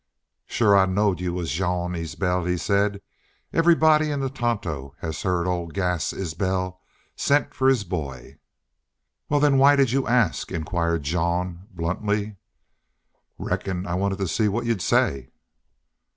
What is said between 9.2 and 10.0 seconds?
"Well then, why did